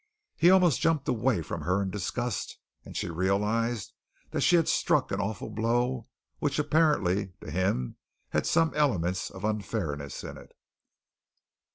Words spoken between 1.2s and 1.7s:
from